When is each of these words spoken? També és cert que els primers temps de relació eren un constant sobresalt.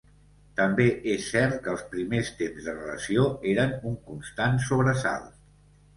També 0.59 0.85
és 1.15 1.27
cert 1.33 1.59
que 1.67 1.69
els 1.73 1.83
primers 1.91 2.33
temps 2.39 2.69
de 2.71 2.75
relació 2.79 3.27
eren 3.55 3.77
un 3.91 3.99
constant 4.09 4.59
sobresalt. 4.71 5.33